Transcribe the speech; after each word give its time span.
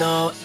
got 0.00 0.39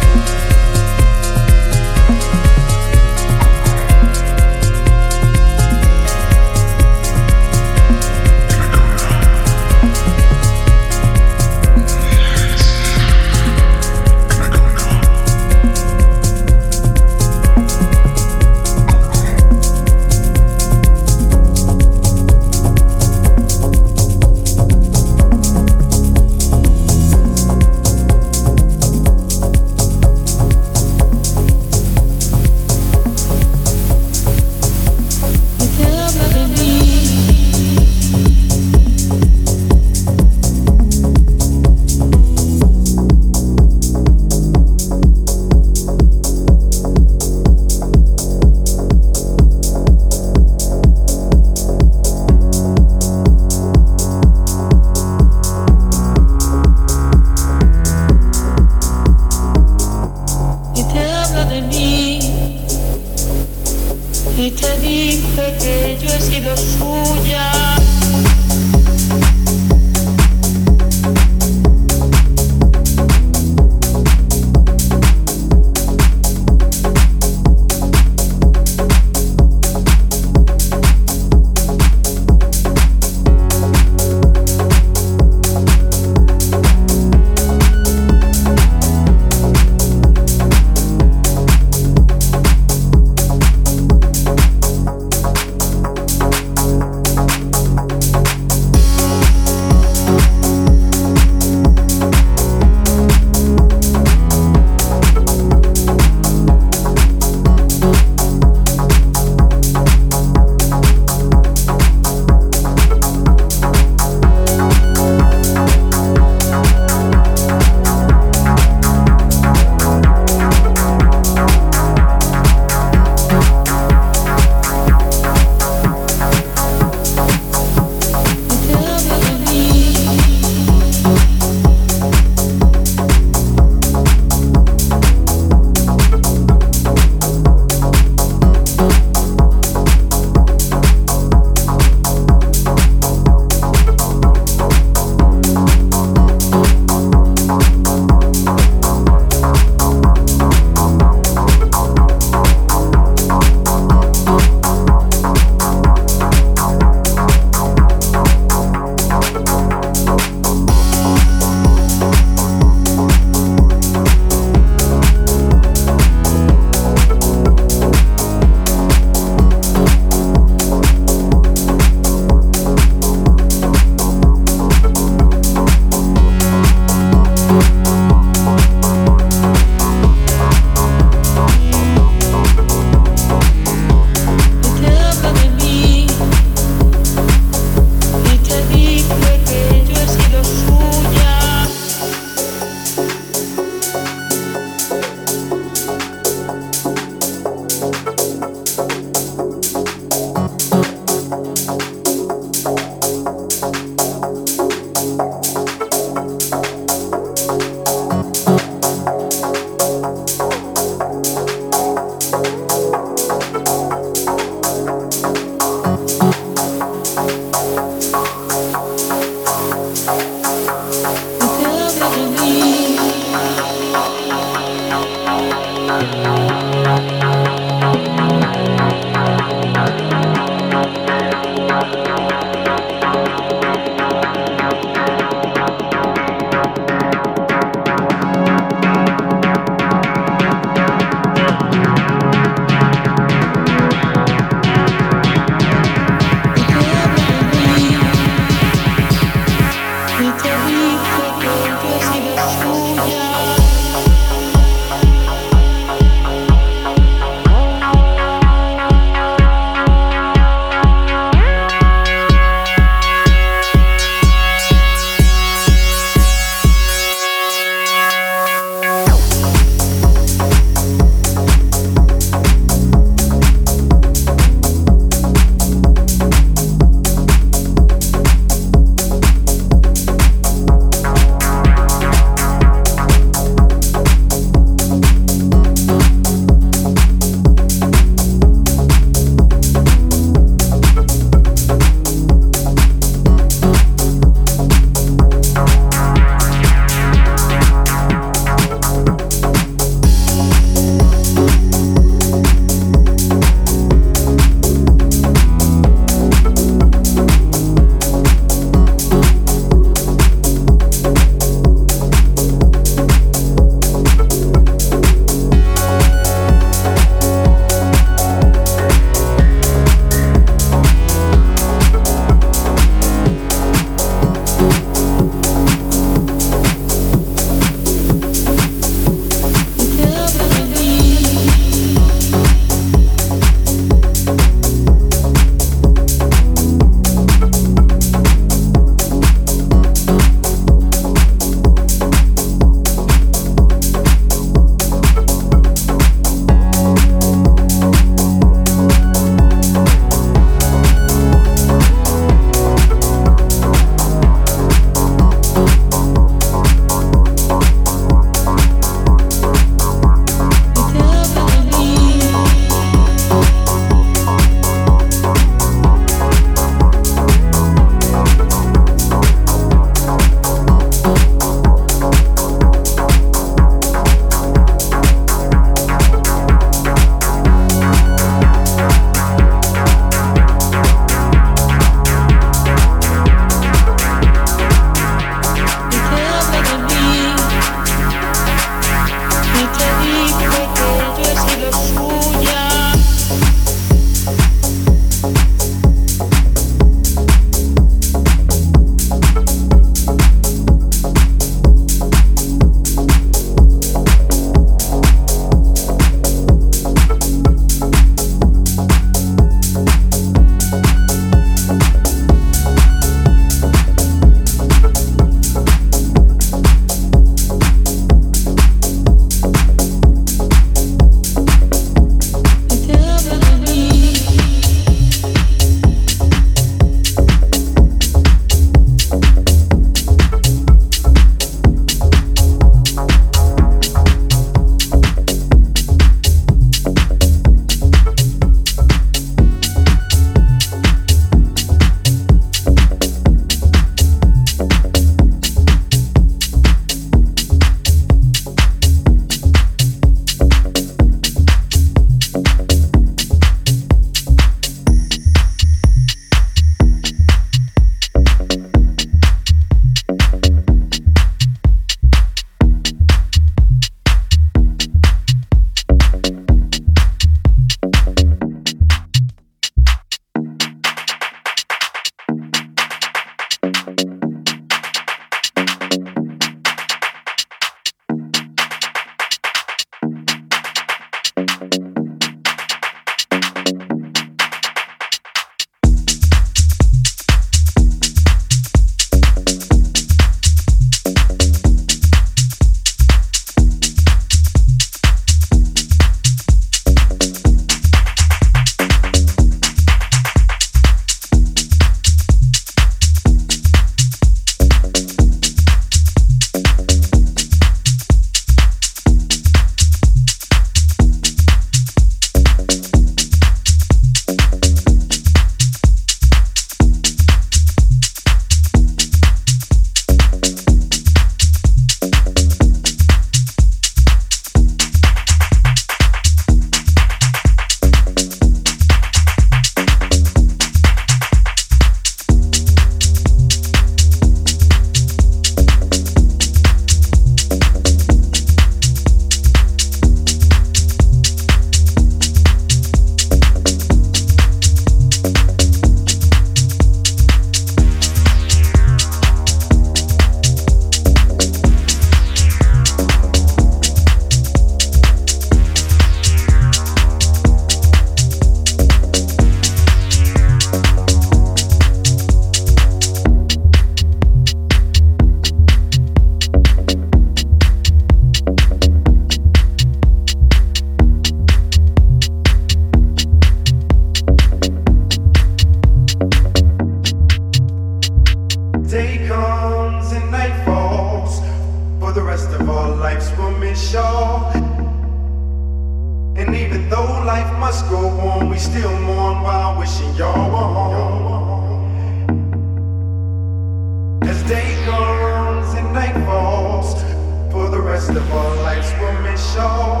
first 598.14 598.62
life's 598.62 598.92
woman 599.00 599.36
show. 599.36 600.00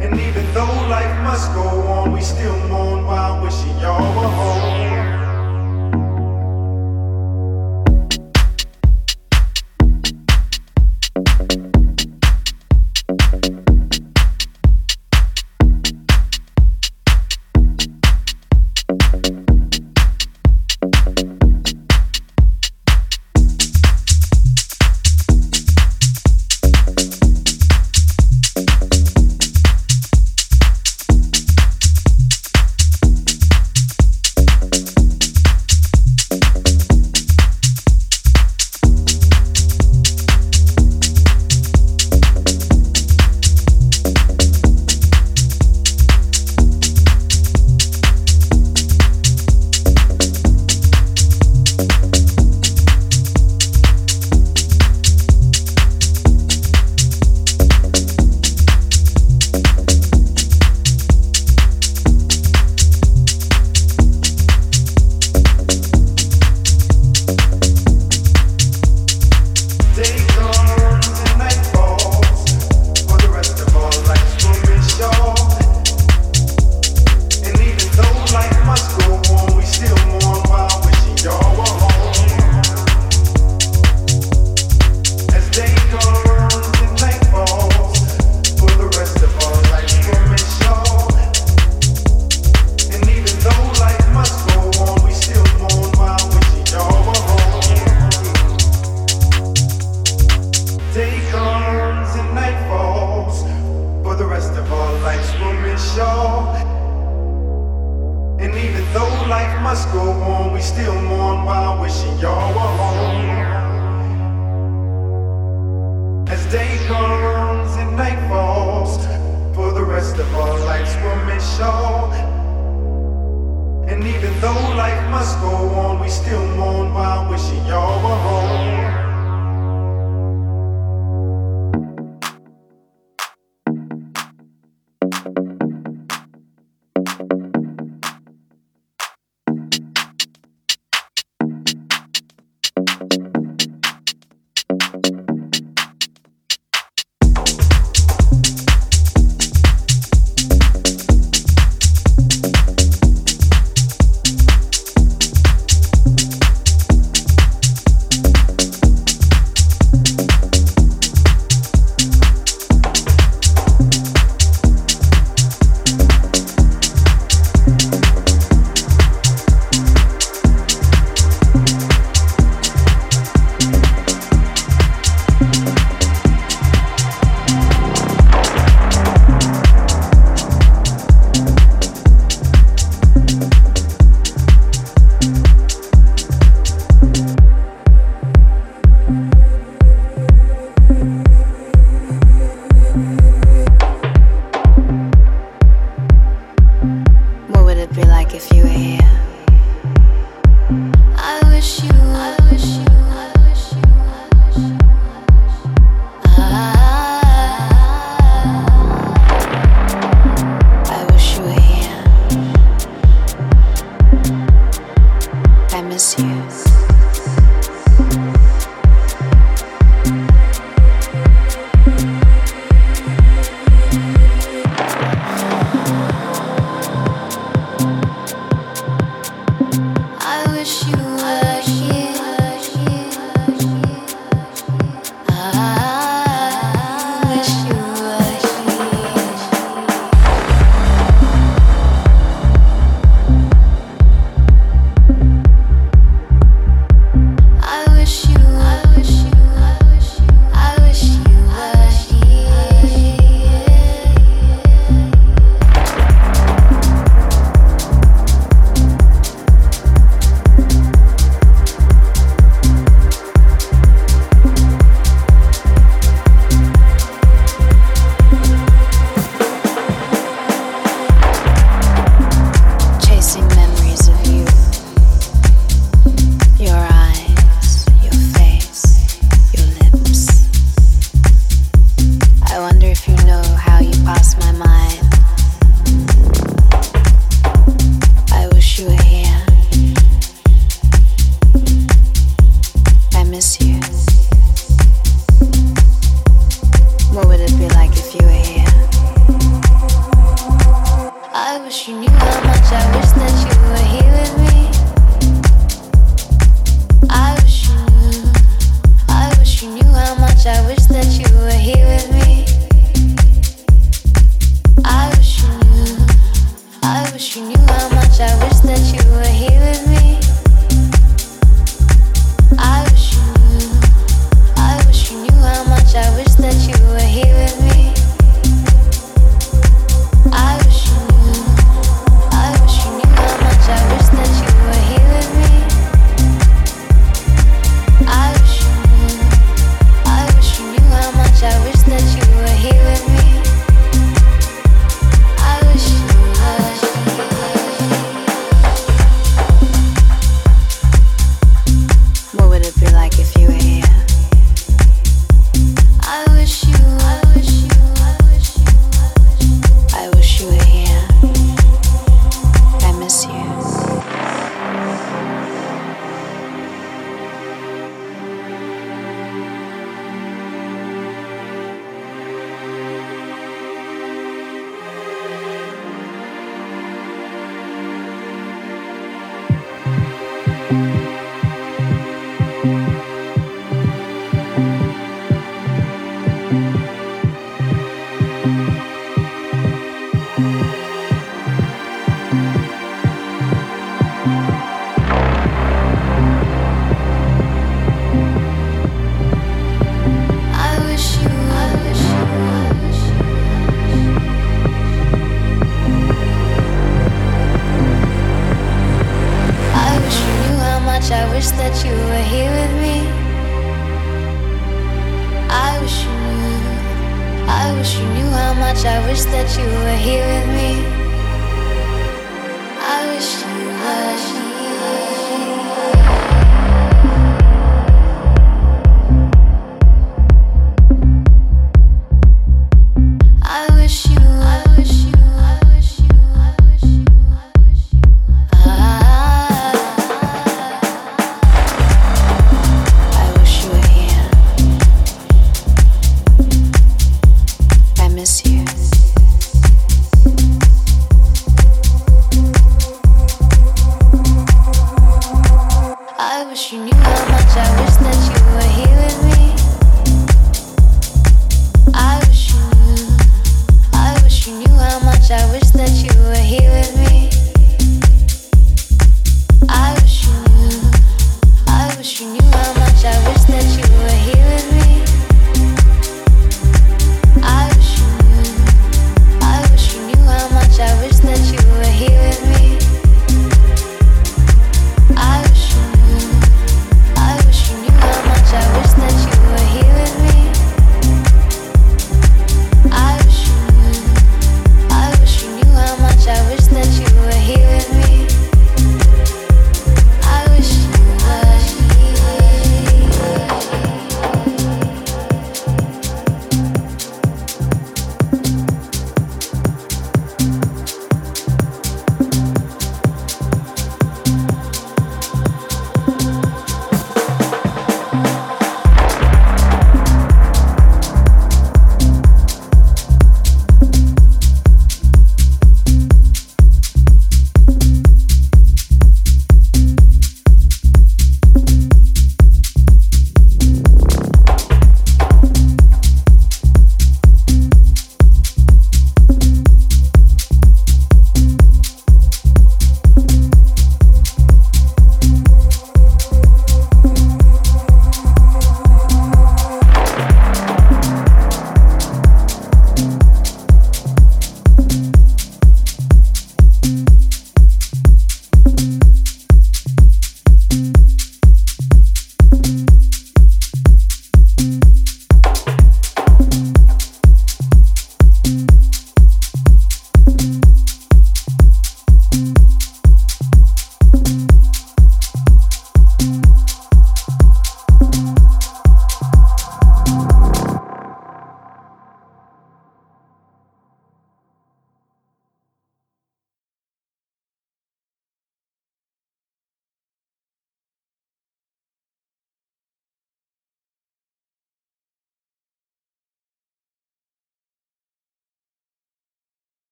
And 0.00 0.20
even 0.20 0.54
though 0.54 0.88
life 0.88 1.22
must 1.22 1.52
go 1.54 1.62
on, 1.62 2.12
we 2.12 2.20
still 2.20 2.56
mourn 2.68 3.04
while 3.04 3.42
wishing 3.42 3.78
y'all 3.80 4.00
were 4.16 4.28
home. 4.28 5.01